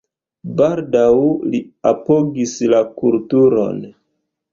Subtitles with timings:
[0.59, 1.11] Baldaŭ
[1.55, 3.79] li apogis la kulturon.